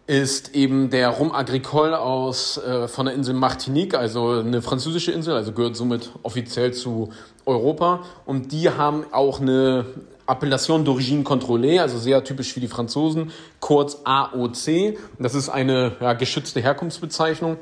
ist 0.07 0.55
eben 0.55 0.91
der 0.91 1.09
Rum 1.09 1.33
Agricole 1.33 1.99
aus, 1.99 2.59
äh, 2.59 2.89
von 2.89 3.07
der 3.07 3.15
Insel 3.15 3.35
Martinique, 3.35 3.95
also 3.95 4.33
eine 4.33 4.61
französische 4.61 5.13
Insel, 5.13 5.35
also 5.35 5.53
gehört 5.53 5.77
somit 5.77 6.11
offiziell 6.23 6.75
zu 6.75 7.11
Europa. 7.47 8.05
Und 8.27 8.53
die 8.53 8.71
haben 8.71 9.05
auch 9.13 9.41
eine 9.41 9.87
Appellation 10.27 10.85
d'origine 10.85 11.23
contrôlée, 11.23 11.81
also 11.81 11.99
sehr 11.99 12.25
typisch 12.25 12.53
für 12.53 12.61
die 12.61 12.69
Franzosen, 12.69 13.31
kurz 13.61 13.99
AOC. 14.05 14.99
Das 15.19 15.35
ist 15.35 15.49
eine 15.49 15.97
ja, 16.01 16.15
geschützte 16.15 16.61
Herkunftsbezeichnung. 16.61 17.59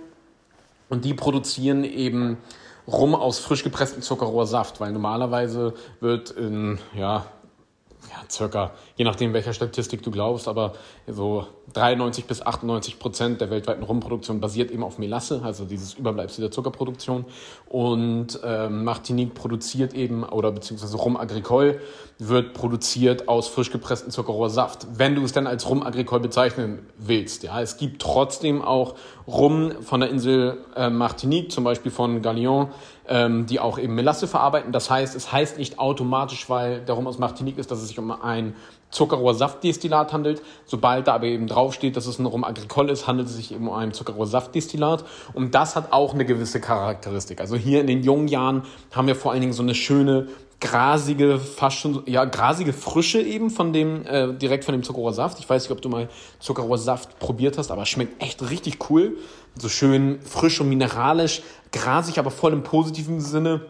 Und 0.88 1.04
die 1.04 1.14
produzieren 1.14 1.84
eben 1.84 2.36
Rum 2.86 3.14
aus 3.14 3.38
frisch 3.38 3.64
gepresstem 3.64 4.02
Zuckerrohrsaft, 4.02 4.80
weil 4.80 4.92
normalerweise 4.92 5.74
wird 6.00 6.30
in, 6.30 6.78
ja, 6.94 7.26
ja, 8.10 8.16
circa, 8.28 8.72
je 8.96 9.04
nachdem 9.04 9.32
welcher 9.32 9.52
Statistik 9.52 10.02
du 10.02 10.10
glaubst, 10.10 10.48
aber 10.48 10.72
so 11.06 11.46
93 11.72 12.26
bis 12.26 12.42
98 12.44 12.98
Prozent 12.98 13.40
der 13.40 13.50
weltweiten 13.50 13.82
Rumproduktion 13.82 14.40
basiert 14.40 14.70
eben 14.70 14.82
auf 14.82 14.98
Melasse, 14.98 15.40
also 15.42 15.64
dieses 15.64 15.94
Überbleibsel 15.94 16.42
der 16.42 16.50
Zuckerproduktion. 16.50 17.24
Und 17.68 18.40
ähm, 18.44 18.84
Martinique 18.84 19.34
produziert 19.34 19.94
eben, 19.94 20.24
oder 20.24 20.52
beziehungsweise 20.52 20.96
Rum 20.96 21.16
Agricole 21.16 21.80
wird 22.18 22.54
produziert 22.54 23.28
aus 23.28 23.48
frisch 23.48 23.70
gepresstem 23.70 24.10
Zuckerrohrsaft, 24.10 24.86
wenn 24.96 25.14
du 25.14 25.24
es 25.24 25.32
dann 25.32 25.46
als 25.46 25.68
Rum 25.68 25.82
Agricole 25.82 26.20
bezeichnen 26.20 26.86
willst. 26.98 27.42
Ja, 27.42 27.60
es 27.60 27.76
gibt 27.76 28.02
trotzdem 28.02 28.62
auch 28.62 28.94
Rum 29.26 29.72
von 29.82 30.00
der 30.00 30.10
Insel 30.10 30.58
äh, 30.76 30.90
Martinique, 30.90 31.52
zum 31.52 31.64
Beispiel 31.64 31.90
von 31.90 32.22
Galion, 32.22 32.68
ähm, 33.08 33.46
die 33.46 33.60
auch 33.60 33.78
eben 33.78 33.94
Melasse 33.94 34.26
verarbeiten. 34.26 34.72
Das 34.72 34.90
heißt, 34.90 35.14
es 35.14 35.32
heißt 35.32 35.58
nicht 35.58 35.78
automatisch, 35.78 36.48
weil 36.48 36.80
der 36.80 36.94
Rum 36.94 37.06
aus 37.06 37.18
Martinique 37.18 37.58
ist, 37.58 37.70
dass 37.70 37.82
es 37.82 37.91
sich 37.92 37.98
um 37.98 38.10
ein 38.10 38.54
Zuckerrohrsaftdestillat 38.90 40.12
handelt. 40.12 40.42
Sobald 40.66 41.06
da 41.06 41.14
aber 41.14 41.26
eben 41.26 41.46
draufsteht, 41.46 41.96
dass 41.96 42.06
es 42.06 42.18
ein 42.18 42.26
Rum 42.26 42.44
Agricole 42.44 42.92
ist, 42.92 43.06
handelt 43.06 43.28
es 43.28 43.36
sich 43.36 43.52
eben 43.52 43.68
um 43.68 43.74
ein 43.74 43.92
Zuckerrohrsaftdestillat. 43.92 45.04
Und 45.34 45.54
das 45.54 45.76
hat 45.76 45.92
auch 45.92 46.14
eine 46.14 46.24
gewisse 46.24 46.60
Charakteristik. 46.60 47.40
Also 47.40 47.56
hier 47.56 47.80
in 47.80 47.86
den 47.86 48.02
jungen 48.02 48.28
Jahren 48.28 48.62
haben 48.92 49.06
wir 49.06 49.16
vor 49.16 49.32
allen 49.32 49.40
Dingen 49.40 49.52
so 49.52 49.62
eine 49.62 49.74
schöne 49.74 50.28
grasige, 50.60 51.40
fast 51.40 51.78
schon, 51.78 52.04
ja, 52.06 52.24
grasige 52.24 52.72
Frische 52.72 53.20
eben 53.20 53.50
von 53.50 53.72
dem, 53.72 54.06
äh, 54.06 54.32
direkt 54.32 54.64
von 54.64 54.72
dem 54.72 54.84
Zuckerrohrsaft. 54.84 55.40
Ich 55.40 55.50
weiß 55.50 55.64
nicht, 55.64 55.72
ob 55.72 55.82
du 55.82 55.88
mal 55.88 56.08
Zuckerrohrsaft 56.38 57.18
probiert 57.18 57.58
hast, 57.58 57.72
aber 57.72 57.84
schmeckt 57.84 58.22
echt 58.22 58.48
richtig 58.48 58.88
cool. 58.88 59.16
So 59.58 59.68
schön 59.68 60.20
frisch 60.22 60.60
und 60.60 60.68
mineralisch, 60.68 61.42
grasig, 61.72 62.18
aber 62.18 62.30
voll 62.30 62.52
im 62.52 62.62
positiven 62.62 63.20
Sinne. 63.20 63.62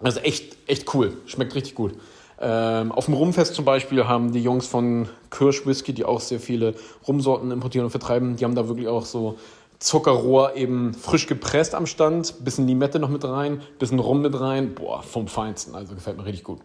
Also 0.00 0.20
echt, 0.20 0.56
echt 0.68 0.94
cool. 0.94 1.16
Schmeckt 1.26 1.54
richtig 1.56 1.74
gut. 1.74 1.94
Ähm, 2.40 2.92
auf 2.92 3.06
dem 3.06 3.14
Rumfest 3.14 3.54
zum 3.54 3.64
Beispiel 3.64 4.06
haben 4.06 4.32
die 4.32 4.42
Jungs 4.42 4.66
von 4.66 5.08
Kirsch 5.30 5.66
Whisky, 5.66 5.92
die 5.92 6.04
auch 6.04 6.20
sehr 6.20 6.40
viele 6.40 6.74
Rumsorten 7.06 7.50
importieren 7.50 7.84
und 7.84 7.90
vertreiben, 7.90 8.36
die 8.36 8.44
haben 8.44 8.54
da 8.54 8.68
wirklich 8.68 8.88
auch 8.88 9.04
so 9.04 9.36
Zuckerrohr 9.78 10.56
eben 10.56 10.94
frisch 10.94 11.26
gepresst 11.26 11.74
am 11.74 11.86
Stand, 11.86 12.44
bisschen 12.44 12.66
Limette 12.66 12.98
noch 12.98 13.08
mit 13.08 13.24
rein, 13.24 13.62
bisschen 13.78 13.98
Rum 13.98 14.22
mit 14.22 14.38
rein, 14.38 14.74
boah, 14.74 15.02
vom 15.02 15.28
Feinsten, 15.28 15.74
also 15.74 15.94
gefällt 15.94 16.16
mir 16.16 16.24
richtig 16.24 16.44
gut. 16.44 16.60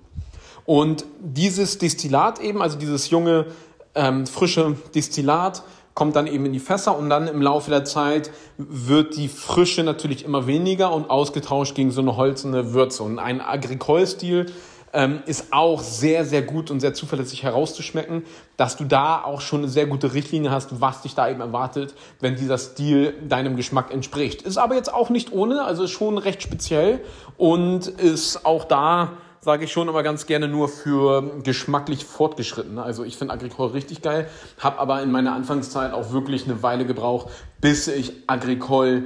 Und 0.65 1.05
dieses 1.19 1.77
Destillat 1.77 2.39
eben, 2.39 2.61
also 2.61 2.77
dieses 2.77 3.09
junge, 3.09 3.47
ähm, 3.95 4.25
frische 4.25 4.75
Destillat, 4.93 5.63
kommt 5.95 6.15
dann 6.15 6.27
eben 6.27 6.45
in 6.45 6.53
die 6.53 6.59
Fässer 6.59 6.97
und 6.97 7.09
dann 7.09 7.27
im 7.27 7.41
Laufe 7.41 7.69
der 7.69 7.83
Zeit 7.83 8.31
wird 8.57 9.17
die 9.17 9.27
Frische 9.27 9.83
natürlich 9.83 10.23
immer 10.23 10.47
weniger 10.47 10.93
und 10.93 11.09
ausgetauscht 11.09 11.75
gegen 11.75 11.91
so 11.91 11.99
eine 11.99 12.15
holzende 12.15 12.73
Würze. 12.73 13.03
Und 13.03 13.19
ein 13.19 13.41
Agricole-Stil 13.41 14.45
ähm, 14.93 15.21
ist 15.25 15.47
auch 15.51 15.81
sehr, 15.81 16.25
sehr 16.25 16.41
gut 16.41 16.71
und 16.71 16.79
sehr 16.79 16.93
zuverlässig 16.93 17.43
herauszuschmecken, 17.43 18.23
dass 18.57 18.77
du 18.77 18.83
da 18.83 19.23
auch 19.23 19.41
schon 19.41 19.61
eine 19.61 19.69
sehr 19.69 19.85
gute 19.85 20.13
Richtlinie 20.13 20.51
hast, 20.51 20.81
was 20.81 21.01
dich 21.01 21.15
da 21.15 21.29
eben 21.29 21.41
erwartet, 21.41 21.93
wenn 22.19 22.35
dieser 22.35 22.57
Stil 22.57 23.13
deinem 23.27 23.55
Geschmack 23.55 23.91
entspricht. 23.91 24.41
Ist 24.41 24.57
aber 24.57 24.75
jetzt 24.75 24.93
auch 24.93 25.09
nicht 25.09 25.31
ohne, 25.31 25.63
also 25.63 25.87
schon 25.87 26.17
recht 26.17 26.41
speziell 26.41 27.01
und 27.37 27.87
ist 27.87 28.45
auch 28.45 28.65
da 28.65 29.11
sage 29.41 29.63
ich 29.63 29.71
schon 29.71 29.87
immer 29.87 30.03
ganz 30.03 30.25
gerne 30.25 30.49
nur 30.49 30.67
für 30.67 31.41
geschmacklich 31.43 32.03
Fortgeschrittene. 32.03 32.83
Also 32.83 33.05
ich 33.05 33.15
finde 33.15 33.33
Agricole 33.33 33.73
richtig 33.73 34.01
geil, 34.01 34.27
habe 34.59 34.79
aber 34.79 35.01
in 35.01 35.11
meiner 35.11 35.33
Anfangszeit 35.33 35.93
auch 35.93 36.11
wirklich 36.11 36.43
eine 36.43 36.61
Weile 36.61 36.85
gebraucht, 36.85 37.29
bis 37.61 37.87
ich 37.87 38.11
Agricole, 38.27 39.03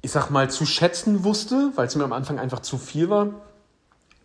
ich 0.00 0.10
sag 0.10 0.30
mal, 0.30 0.48
zu 0.48 0.64
schätzen 0.64 1.24
wusste, 1.24 1.72
weil 1.74 1.88
es 1.88 1.94
mir 1.94 2.04
am 2.04 2.14
Anfang 2.14 2.38
einfach 2.38 2.60
zu 2.60 2.78
viel 2.78 3.10
war 3.10 3.28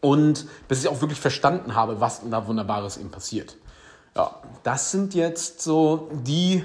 und 0.01 0.45
bis 0.67 0.83
ich 0.83 0.89
auch 0.89 1.01
wirklich 1.01 1.19
verstanden 1.19 1.75
habe, 1.75 1.99
was 1.99 2.21
da 2.29 2.47
Wunderbares 2.47 2.97
eben 2.97 3.09
passiert. 3.09 3.57
Ja, 4.15 4.35
das 4.63 4.91
sind 4.91 5.13
jetzt 5.13 5.61
so 5.61 6.09
die 6.11 6.63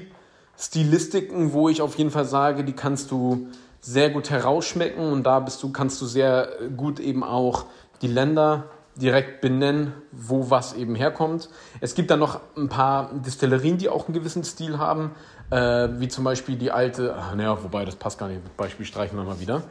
Stilistiken, 0.59 1.53
wo 1.53 1.69
ich 1.69 1.83
auf 1.83 1.97
jeden 1.97 2.11
Fall 2.11 2.25
sage, 2.25 2.65
die 2.65 2.73
kannst 2.73 3.11
du 3.11 3.49
sehr 3.81 4.11
gut 4.11 4.31
herausschmecken 4.31 5.13
und 5.13 5.25
da 5.25 5.41
bist 5.41 5.63
du, 5.63 5.71
kannst 5.71 6.01
du 6.01 6.07
sehr 6.07 6.49
gut 6.77 7.01
eben 7.01 7.25
auch 7.25 7.67
die 8.01 8.07
Länder 8.07 8.65
direkt 8.97 9.41
benennen, 9.41 9.93
wo 10.13 10.51
was 10.51 10.75
eben 10.75 10.95
herkommt. 10.95 11.49
Es 11.81 11.95
gibt 11.95 12.11
dann 12.11 12.19
noch 12.19 12.41
ein 12.57 12.69
paar 12.69 13.13
Distillerien, 13.15 13.79
die 13.79 13.89
auch 13.89 14.07
einen 14.07 14.15
gewissen 14.15 14.45
Stil 14.45 14.79
haben, 14.79 15.13
äh, 15.51 15.89
wie 15.99 16.09
zum 16.09 16.25
Beispiel 16.25 16.57
die 16.57 16.71
alte, 16.71 17.17
naja, 17.37 17.63
wobei 17.63 17.85
das 17.85 17.97
passt 17.97 18.19
gar 18.19 18.29
nicht, 18.29 18.41
Beispiel 18.57 18.87
streichen 18.87 19.17
wir 19.17 19.25
mal 19.25 19.41
wieder. 19.41 19.63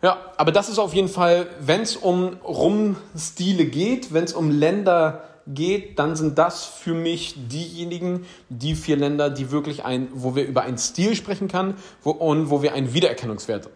Ja, 0.00 0.18
aber 0.36 0.52
das 0.52 0.68
ist 0.68 0.78
auf 0.78 0.94
jeden 0.94 1.08
Fall, 1.08 1.48
wenn 1.60 1.80
es 1.80 1.96
um 1.96 2.36
Rumstile 2.44 3.64
geht, 3.64 4.12
wenn 4.12 4.24
es 4.24 4.32
um 4.32 4.50
Länder 4.50 5.24
geht, 5.48 5.98
dann 5.98 6.14
sind 6.14 6.38
das 6.38 6.64
für 6.64 6.94
mich 6.94 7.34
diejenigen, 7.48 8.26
die 8.48 8.74
vier 8.74 8.96
Länder, 8.96 9.30
die 9.30 9.50
wirklich 9.50 9.84
ein, 9.84 10.08
wo 10.12 10.36
wir 10.36 10.46
über 10.46 10.62
einen 10.62 10.78
Stil 10.78 11.16
sprechen 11.16 11.48
können 11.48 11.74
wo, 12.02 12.10
und 12.10 12.50
wo 12.50 12.62
wir 12.62 12.74
einen 12.74 12.94
Wiedererkennungswert, 12.94 13.70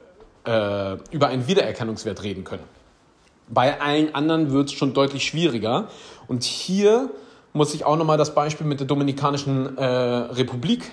äh, 0.45 0.97
über 1.11 1.29
einen 1.29 1.49
Wiedererkennungswert 1.49 2.23
reden 2.23 2.45
können. 2.45 2.64
Bei 3.49 3.81
allen 3.81 4.14
anderen 4.14 4.52
wird 4.52 4.69
es 4.69 4.75
schon 4.75 4.95
deutlich 4.95 5.25
schwieriger. 5.25 5.88
Und 6.29 6.45
hier 6.45 7.11
muss 7.52 7.75
ich 7.75 7.85
auch 7.85 7.97
nochmal 7.97 8.17
das 8.17 8.35
Beispiel 8.35 8.67
mit 8.67 8.81
der 8.81 8.87
Dominikanischen 8.87 9.76
äh, 9.76 9.85
Republik 9.85 10.85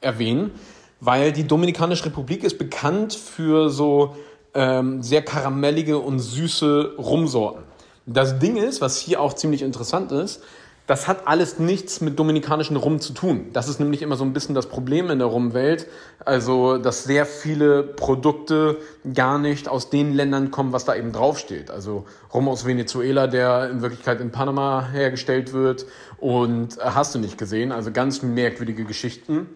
erwähnen, 0.00 0.52
weil 1.00 1.32
die 1.32 1.46
Dominikanische 1.46 2.06
Republik 2.06 2.44
ist 2.44 2.58
bekannt 2.58 3.14
für 3.14 3.70
so 3.70 4.16
ähm, 4.54 5.02
sehr 5.02 5.22
karamellige 5.22 5.98
und 5.98 6.18
süße 6.18 6.94
Rumsorten. 6.98 7.62
Das 8.06 8.38
Ding 8.38 8.56
ist, 8.56 8.80
was 8.80 8.98
hier 8.98 9.20
auch 9.20 9.34
ziemlich 9.34 9.62
interessant 9.62 10.12
ist, 10.12 10.42
das 10.88 11.06
hat 11.06 11.28
alles 11.28 11.58
nichts 11.58 12.00
mit 12.00 12.18
dominikanischen 12.18 12.76
Rum 12.76 12.98
zu 12.98 13.12
tun. 13.12 13.50
Das 13.52 13.68
ist 13.68 13.78
nämlich 13.78 14.00
immer 14.00 14.16
so 14.16 14.24
ein 14.24 14.32
bisschen 14.32 14.54
das 14.54 14.70
Problem 14.70 15.10
in 15.10 15.18
der 15.18 15.28
Rumwelt. 15.28 15.86
Also, 16.24 16.78
dass 16.78 17.04
sehr 17.04 17.26
viele 17.26 17.82
Produkte 17.82 18.78
gar 19.12 19.38
nicht 19.38 19.68
aus 19.68 19.90
den 19.90 20.14
Ländern 20.14 20.50
kommen, 20.50 20.72
was 20.72 20.86
da 20.86 20.96
eben 20.96 21.12
draufsteht. 21.12 21.70
Also 21.70 22.06
Rum 22.32 22.48
aus 22.48 22.64
Venezuela, 22.64 23.26
der 23.26 23.68
in 23.68 23.82
Wirklichkeit 23.82 24.22
in 24.22 24.32
Panama 24.32 24.88
hergestellt 24.90 25.52
wird 25.52 25.84
und 26.16 26.78
äh, 26.78 26.80
hast 26.84 27.14
du 27.14 27.18
nicht 27.18 27.36
gesehen. 27.36 27.70
Also 27.70 27.92
ganz 27.92 28.22
merkwürdige 28.22 28.86
Geschichten. 28.86 29.46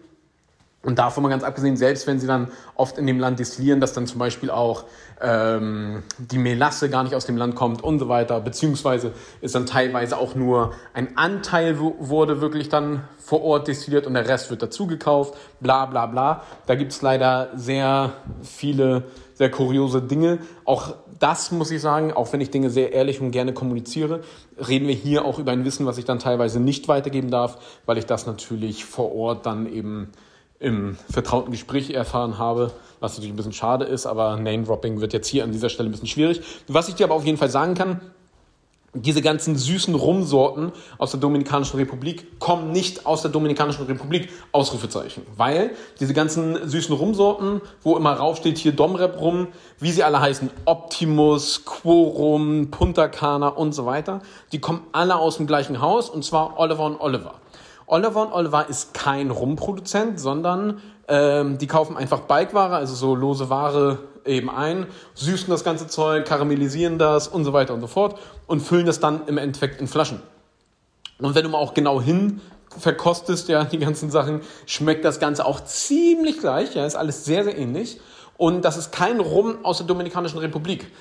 Und 0.85 0.99
davon 0.99 1.23
mal 1.23 1.29
ganz 1.29 1.43
abgesehen, 1.43 1.77
selbst 1.77 2.07
wenn 2.07 2.19
sie 2.19 2.27
dann 2.27 2.49
oft 2.75 2.97
in 2.97 3.07
dem 3.07 3.17
Land 3.17 3.39
destillieren, 3.39 3.79
dass 3.79 3.93
dann 3.93 4.05
zum 4.05 4.19
Beispiel 4.19 4.51
auch 4.51 4.83
ähm, 5.21 6.03
die 6.17 6.37
Melasse 6.37 6.89
gar 6.89 7.03
nicht 7.03 7.15
aus 7.15 7.25
dem 7.25 7.37
Land 7.37 7.55
kommt 7.55 7.81
und 7.81 7.99
so 7.99 8.09
weiter, 8.09 8.41
beziehungsweise 8.41 9.13
ist 9.39 9.55
dann 9.55 9.65
teilweise 9.65 10.17
auch 10.17 10.35
nur 10.35 10.73
ein 10.93 11.17
Anteil 11.17 11.79
wurde 11.79 12.41
wirklich 12.41 12.67
dann 12.67 13.05
vor 13.17 13.43
Ort 13.43 13.69
destilliert 13.69 14.05
und 14.05 14.13
der 14.13 14.27
Rest 14.27 14.49
wird 14.49 14.61
dazu 14.61 14.85
gekauft, 14.85 15.37
bla 15.61 15.85
bla 15.85 16.05
bla. 16.05 16.43
Da 16.65 16.75
gibt's 16.75 17.01
leider 17.01 17.51
sehr 17.55 18.11
viele, 18.41 19.03
sehr 19.35 19.49
kuriose 19.49 20.01
Dinge. 20.01 20.39
Auch 20.65 20.95
das 21.17 21.53
muss 21.53 21.71
ich 21.71 21.79
sagen, 21.79 22.11
auch 22.11 22.33
wenn 22.33 22.41
ich 22.41 22.51
Dinge 22.51 22.69
sehr 22.69 22.91
ehrlich 22.91 23.21
und 23.21 23.31
gerne 23.31 23.53
kommuniziere, 23.53 24.19
reden 24.57 24.89
wir 24.89 24.95
hier 24.95 25.23
auch 25.23 25.39
über 25.39 25.53
ein 25.53 25.63
Wissen, 25.63 25.85
was 25.85 25.97
ich 25.97 26.03
dann 26.03 26.19
teilweise 26.19 26.59
nicht 26.59 26.89
weitergeben 26.89 27.31
darf, 27.31 27.57
weil 27.85 27.97
ich 27.97 28.05
das 28.05 28.25
natürlich 28.25 28.83
vor 28.83 29.15
Ort 29.15 29.45
dann 29.45 29.71
eben 29.71 30.11
im 30.63 30.97
vertrauten 31.11 31.51
Gespräch 31.51 31.91
erfahren 31.91 32.37
habe, 32.37 32.71
was 32.99 33.13
natürlich 33.13 33.33
ein 33.33 33.35
bisschen 33.35 33.53
schade 33.53 33.85
ist, 33.85 34.05
aber 34.05 34.37
Name-Dropping 34.37 35.01
wird 35.01 35.13
jetzt 35.13 35.27
hier 35.27 35.43
an 35.43 35.51
dieser 35.51 35.69
Stelle 35.69 35.89
ein 35.89 35.91
bisschen 35.91 36.07
schwierig. 36.07 36.41
Was 36.67 36.87
ich 36.87 36.95
dir 36.95 37.03
aber 37.03 37.15
auf 37.15 37.25
jeden 37.25 37.37
Fall 37.37 37.49
sagen 37.49 37.73
kann, 37.73 37.99
diese 38.95 39.23
ganzen 39.23 39.57
süßen 39.57 39.95
Rumsorten 39.95 40.71
aus 40.99 41.11
der 41.11 41.19
Dominikanischen 41.19 41.77
Republik 41.77 42.39
kommen 42.39 42.71
nicht 42.71 43.07
aus 43.07 43.23
der 43.23 43.31
Dominikanischen 43.31 43.85
Republik, 43.87 44.29
Ausrufezeichen. 44.51 45.23
Weil 45.35 45.71
diese 45.99 46.13
ganzen 46.13 46.69
süßen 46.69 46.95
Rumsorten, 46.95 47.61
wo 47.81 47.97
immer 47.97 48.13
raufsteht 48.13 48.59
hier 48.59 48.71
Domrep 48.71 49.19
rum, 49.19 49.47
wie 49.79 49.91
sie 49.91 50.03
alle 50.03 50.21
heißen, 50.21 50.51
Optimus, 50.65 51.65
Quorum, 51.65 52.69
Punta 52.69 53.07
Cana 53.07 53.47
und 53.47 53.73
so 53.73 53.87
weiter, 53.87 54.21
die 54.51 54.59
kommen 54.59 54.81
alle 54.91 55.15
aus 55.15 55.37
dem 55.37 55.47
gleichen 55.47 55.81
Haus 55.81 56.09
und 56.09 56.23
zwar 56.23 56.59
Oliver 56.59 56.85
und 56.85 57.01
Oliver. 57.01 57.33
Oliver 57.93 58.33
Oliver 58.33 58.67
ist 58.69 58.95
kein 58.95 59.29
Rumproduzent, 59.29 60.19
sondern 60.19 60.81
ähm, 61.07 61.59
die 61.59 61.67
kaufen 61.67 61.95
einfach 61.95 62.21
Bikeware, 62.21 62.75
also 62.75 62.95
so 62.95 63.13
lose 63.13 63.51
Ware 63.51 63.99
eben 64.25 64.49
ein, 64.49 64.87
süßen 65.13 65.47
das 65.51 65.63
ganze 65.63 65.85
Zeug, 65.85 66.25
karamellisieren 66.25 66.97
das 66.97 67.27
und 67.27 67.45
so 67.45 67.53
weiter 67.53 67.75
und 67.75 67.81
so 67.81 67.87
fort 67.87 68.19
und 68.47 68.61
füllen 68.61 68.87
das 68.87 68.99
dann 68.99 69.27
im 69.27 69.37
Endeffekt 69.37 69.79
in 69.79 69.87
Flaschen. 69.87 70.23
Und 71.19 71.35
wenn 71.35 71.43
du 71.43 71.49
mal 71.49 71.59
auch 71.59 71.75
genau 71.75 72.01
hin 72.01 72.41
verkostest, 72.79 73.47
ja, 73.47 73.63
die 73.63 73.77
ganzen 73.77 74.09
Sachen, 74.09 74.41
schmeckt 74.65 75.05
das 75.05 75.19
Ganze 75.19 75.45
auch 75.45 75.63
ziemlich 75.63 76.39
gleich, 76.39 76.73
ja, 76.73 76.87
ist 76.87 76.95
alles 76.95 77.25
sehr, 77.25 77.43
sehr 77.43 77.55
ähnlich. 77.55 77.99
Und 78.37 78.65
das 78.65 78.75
ist 78.75 78.91
kein 78.91 79.19
Rum 79.19 79.63
aus 79.63 79.77
der 79.77 79.85
Dominikanischen 79.85 80.39
Republik. 80.39 80.91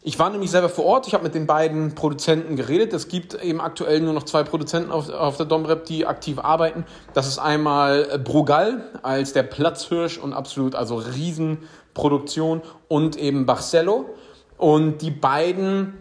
Ich 0.00 0.18
war 0.18 0.30
nämlich 0.30 0.50
selber 0.50 0.68
vor 0.68 0.84
Ort, 0.84 1.08
ich 1.08 1.14
habe 1.14 1.24
mit 1.24 1.34
den 1.34 1.46
beiden 1.46 1.96
Produzenten 1.96 2.54
geredet. 2.54 2.92
Es 2.92 3.08
gibt 3.08 3.34
eben 3.42 3.60
aktuell 3.60 4.00
nur 4.00 4.12
noch 4.12 4.22
zwei 4.22 4.44
Produzenten 4.44 4.92
auf, 4.92 5.10
auf 5.10 5.36
der 5.36 5.46
Domrep, 5.46 5.86
die 5.86 6.06
aktiv 6.06 6.38
arbeiten. 6.38 6.84
Das 7.14 7.26
ist 7.26 7.38
einmal 7.38 8.18
Brugal 8.20 8.90
als 9.02 9.32
der 9.32 9.42
Platzhirsch 9.42 10.18
und 10.18 10.32
absolut, 10.32 10.76
also 10.76 10.96
Riesenproduktion 10.96 12.62
und 12.86 13.16
eben 13.16 13.44
Barcelo. 13.44 14.06
Und 14.56 15.02
die 15.02 15.10
beiden 15.10 15.94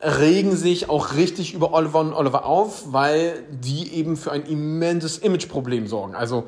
regen 0.00 0.56
sich 0.56 0.88
auch 0.88 1.14
richtig 1.14 1.52
über 1.52 1.74
Oliver 1.74 2.00
und 2.00 2.14
Oliver 2.14 2.46
auf, 2.46 2.92
weil 2.92 3.44
die 3.50 3.92
eben 3.92 4.16
für 4.16 4.32
ein 4.32 4.44
immenses 4.44 5.18
Imageproblem 5.18 5.86
sorgen. 5.86 6.14
Also 6.14 6.44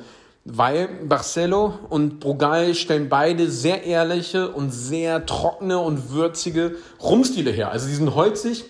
weil 0.46 0.88
Barcelo 1.04 1.74
und 1.88 2.20
Brugal 2.20 2.74
stellen 2.74 3.08
beide 3.08 3.50
sehr 3.50 3.82
ehrliche 3.82 4.50
und 4.52 4.70
sehr 4.70 5.26
trockene 5.26 5.78
und 5.78 6.12
würzige 6.12 6.76
Rumstile 7.02 7.50
her. 7.50 7.72
Also 7.72 7.88
die 7.88 7.94
sind 7.94 8.14
holzig 8.14 8.64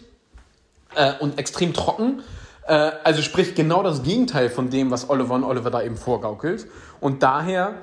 äh, 0.95 1.13
und 1.21 1.39
extrem 1.39 1.75
trocken. 1.75 2.23
Äh, 2.67 2.93
also 3.05 3.21
sprich 3.21 3.55
genau 3.55 3.83
das 3.83 4.03
Gegenteil 4.03 4.49
von 4.49 4.71
dem, 4.71 4.91
was 4.91 5.11
Oliver 5.11 5.35
und 5.35 5.45
Oliver 5.45 5.71
da 5.71 5.83
eben 5.83 5.99
vorgaukelt. 5.99 6.67
Und 7.01 7.23
daher 7.23 7.75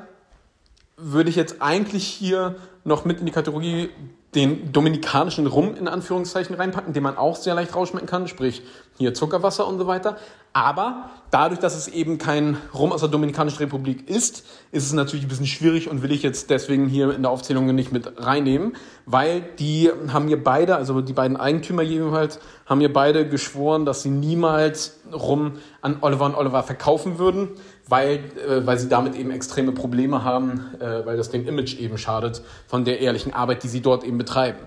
würde 1.03 1.29
ich 1.29 1.35
jetzt 1.35 1.61
eigentlich 1.61 2.05
hier 2.05 2.55
noch 2.83 3.05
mit 3.05 3.19
in 3.19 3.25
die 3.25 3.31
Kategorie 3.31 3.89
den 4.35 4.71
dominikanischen 4.71 5.45
Rum 5.45 5.75
in 5.75 5.87
Anführungszeichen 5.87 6.55
reinpacken, 6.55 6.93
den 6.93 7.03
man 7.03 7.17
auch 7.17 7.35
sehr 7.35 7.53
leicht 7.53 7.75
rausschmecken 7.75 8.09
kann, 8.09 8.27
sprich 8.27 8.63
hier 8.97 9.13
Zuckerwasser 9.13 9.67
und 9.67 9.77
so 9.77 9.85
weiter. 9.85 10.17
Aber 10.53 11.09
dadurch, 11.31 11.59
dass 11.59 11.75
es 11.75 11.87
eben 11.87 12.19
kein 12.19 12.57
Rum 12.75 12.91
aus 12.91 13.01
der 13.01 13.09
Dominikanischen 13.09 13.57
Republik 13.57 14.07
ist, 14.07 14.45
ist 14.71 14.85
es 14.85 14.93
natürlich 14.93 15.25
ein 15.25 15.27
bisschen 15.27 15.47
schwierig 15.47 15.89
und 15.89 16.03
will 16.03 16.11
ich 16.11 16.21
jetzt 16.21 16.51
deswegen 16.51 16.87
hier 16.87 17.13
in 17.13 17.23
der 17.23 17.31
Aufzählung 17.31 17.73
nicht 17.73 17.91
mit 17.91 18.23
reinnehmen, 18.23 18.75
weil 19.07 19.41
die 19.57 19.91
haben 20.09 20.25
mir 20.25 20.43
beide, 20.43 20.75
also 20.75 21.01
die 21.01 21.13
beiden 21.13 21.37
Eigentümer 21.37 21.81
jeweils, 21.81 22.39
haben 22.67 22.79
mir 22.79 22.93
beide 22.93 23.27
geschworen, 23.27 23.85
dass 23.85 24.03
sie 24.03 24.11
niemals 24.11 24.99
Rum 25.11 25.53
an 25.81 25.97
Oliver 26.01 26.25
und 26.25 26.35
Oliver 26.35 26.61
verkaufen 26.61 27.17
würden, 27.17 27.49
weil, 27.87 28.17
äh, 28.17 28.65
weil 28.65 28.77
sie 28.77 28.89
damit 28.89 29.15
eben 29.15 29.31
extreme 29.31 29.71
Probleme 29.71 30.23
haben, 30.23 30.73
äh, 30.79 31.05
weil 31.05 31.17
das 31.17 31.29
dem 31.29 31.47
Image 31.47 31.79
eben 31.79 31.97
schadet 31.97 32.41
von 32.67 32.85
der 32.85 32.99
ehrlichen 32.99 33.33
Arbeit, 33.33 33.63
die 33.63 33.67
sie 33.67 33.81
dort 33.81 34.03
eben 34.03 34.17
betreiben. 34.17 34.59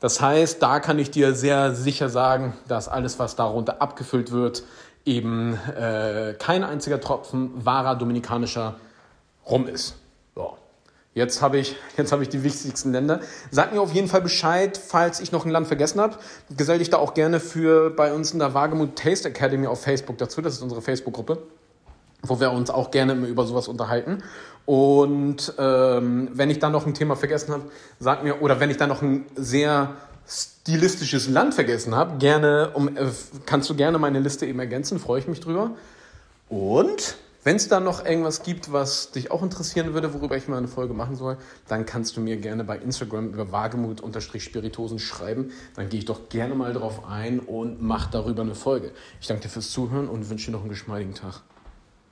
Das 0.00 0.20
heißt, 0.20 0.62
da 0.62 0.78
kann 0.78 0.98
ich 0.98 1.10
dir 1.10 1.34
sehr 1.34 1.74
sicher 1.74 2.08
sagen, 2.08 2.54
dass 2.68 2.88
alles, 2.88 3.18
was 3.18 3.34
darunter 3.34 3.82
abgefüllt 3.82 4.30
wird, 4.30 4.62
eben 5.04 5.58
äh, 5.76 6.34
kein 6.38 6.62
einziger 6.62 7.00
Tropfen 7.00 7.50
wahrer 7.64 7.96
dominikanischer 7.96 8.76
Rum 9.48 9.66
ist. 9.66 9.96
So. 10.34 10.56
Jetzt 11.14 11.42
habe 11.42 11.58
ich, 11.58 11.74
jetzt 11.96 12.12
habe 12.12 12.22
ich 12.22 12.28
die 12.28 12.44
wichtigsten 12.44 12.92
Länder. 12.92 13.20
Sag 13.50 13.72
mir 13.72 13.80
auf 13.80 13.92
jeden 13.92 14.06
Fall 14.06 14.20
Bescheid, 14.20 14.78
falls 14.78 15.18
ich 15.18 15.32
noch 15.32 15.44
ein 15.44 15.50
Land 15.50 15.66
vergessen 15.66 16.00
habe. 16.00 16.16
Gesell 16.56 16.78
dich 16.78 16.90
da 16.90 16.98
auch 16.98 17.14
gerne 17.14 17.40
für 17.40 17.90
bei 17.90 18.12
uns 18.12 18.32
in 18.32 18.38
der 18.38 18.54
Wagemut 18.54 18.94
Taste 18.96 19.28
Academy 19.28 19.66
auf 19.66 19.82
Facebook 19.82 20.18
dazu. 20.18 20.42
Das 20.42 20.54
ist 20.54 20.62
unsere 20.62 20.82
Facebook-Gruppe, 20.82 21.42
wo 22.22 22.40
wir 22.40 22.52
uns 22.52 22.70
auch 22.70 22.90
gerne 22.90 23.14
über 23.26 23.46
sowas 23.46 23.68
unterhalten. 23.68 24.22
Und 24.66 25.54
ähm, 25.58 26.28
wenn 26.32 26.50
ich 26.50 26.58
dann 26.58 26.72
noch 26.72 26.86
ein 26.86 26.94
Thema 26.94 27.16
vergessen 27.16 27.52
habe, 27.52 27.62
sag 28.00 28.22
mir, 28.22 28.42
oder 28.42 28.60
wenn 28.60 28.70
ich 28.70 28.76
dann 28.76 28.90
noch 28.90 29.02
ein 29.02 29.24
sehr 29.34 29.96
stilistisches 30.26 31.28
Land 31.28 31.54
vergessen 31.54 31.94
habe, 31.94 32.18
gerne, 32.18 32.70
um, 32.74 32.88
äh, 32.88 33.06
kannst 33.46 33.70
du 33.70 33.74
gerne 33.74 33.98
meine 33.98 34.20
Liste 34.20 34.44
eben 34.44 34.58
ergänzen, 34.58 34.98
freue 34.98 35.20
ich 35.20 35.28
mich 35.28 35.40
drüber. 35.40 35.70
Und 36.50 37.16
wenn 37.44 37.56
es 37.56 37.68
da 37.68 37.80
noch 37.80 38.04
irgendwas 38.04 38.42
gibt, 38.42 38.72
was 38.72 39.10
dich 39.10 39.30
auch 39.30 39.42
interessieren 39.42 39.94
würde, 39.94 40.12
worüber 40.12 40.36
ich 40.36 40.48
mal 40.48 40.58
eine 40.58 40.68
Folge 40.68 40.92
machen 40.92 41.16
soll, 41.16 41.38
dann 41.66 41.86
kannst 41.86 42.16
du 42.16 42.20
mir 42.20 42.36
gerne 42.36 42.64
bei 42.64 42.76
Instagram 42.76 43.32
über 43.32 43.50
wagemut-spiritosen 43.52 44.98
schreiben. 44.98 45.50
Dann 45.76 45.88
gehe 45.88 46.00
ich 46.00 46.04
doch 46.04 46.28
gerne 46.28 46.54
mal 46.54 46.74
drauf 46.74 47.06
ein 47.08 47.38
und 47.38 47.80
mache 47.80 48.10
darüber 48.12 48.42
eine 48.42 48.54
Folge. 48.54 48.90
Ich 49.20 49.28
danke 49.28 49.44
dir 49.44 49.48
fürs 49.48 49.70
Zuhören 49.70 50.08
und 50.08 50.28
wünsche 50.28 50.46
dir 50.46 50.52
noch 50.52 50.60
einen 50.60 50.68
geschmeidigen 50.68 51.14
Tag. 51.14 51.40